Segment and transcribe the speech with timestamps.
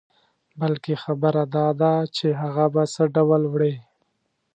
[0.59, 3.73] بلکې خبره داده چې هغه په څه ډول وړې.